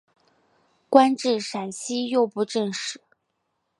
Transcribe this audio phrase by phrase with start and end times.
[0.89, 2.99] 官至陕西右布政使。